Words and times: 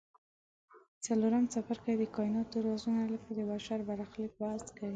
څلورم 1.05 1.43
څپرکی 1.53 1.93
د 1.99 2.03
کایناتو 2.15 2.57
رازونه 2.67 3.01
لکه 3.13 3.29
د 3.39 3.41
بشر 3.51 3.79
برخلیک 3.89 4.33
بحث 4.41 4.65
کوي. 4.77 4.89